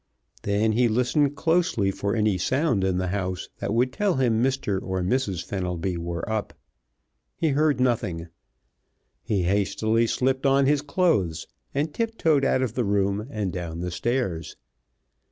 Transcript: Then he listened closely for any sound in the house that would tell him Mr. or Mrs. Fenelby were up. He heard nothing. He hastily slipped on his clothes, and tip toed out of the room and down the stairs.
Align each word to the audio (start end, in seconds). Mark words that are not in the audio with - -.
Then 0.41 0.71
he 0.71 0.87
listened 0.87 1.35
closely 1.35 1.91
for 1.91 2.15
any 2.15 2.35
sound 2.39 2.83
in 2.83 2.97
the 2.97 3.09
house 3.09 3.49
that 3.59 3.71
would 3.71 3.93
tell 3.93 4.15
him 4.15 4.41
Mr. 4.41 4.81
or 4.81 5.03
Mrs. 5.03 5.45
Fenelby 5.45 5.95
were 5.95 6.27
up. 6.27 6.55
He 7.35 7.49
heard 7.49 7.79
nothing. 7.79 8.27
He 9.21 9.43
hastily 9.43 10.07
slipped 10.07 10.47
on 10.47 10.65
his 10.65 10.81
clothes, 10.81 11.45
and 11.75 11.93
tip 11.93 12.17
toed 12.17 12.43
out 12.43 12.63
of 12.63 12.73
the 12.73 12.83
room 12.83 13.27
and 13.29 13.53
down 13.53 13.81
the 13.81 13.91
stairs. 13.91 14.55